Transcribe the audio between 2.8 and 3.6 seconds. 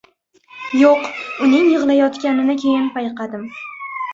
payqadim.